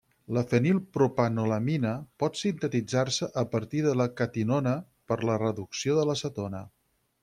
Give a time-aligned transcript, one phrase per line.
[0.35, 1.91] La fenilpropanolamina
[2.25, 4.77] pot sintetitzar-se a partir de la catinona
[5.13, 6.69] per la reducció de la cetona.